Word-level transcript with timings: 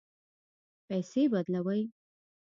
پیسې 0.87 1.21
بدلوئ؟ 1.33 1.81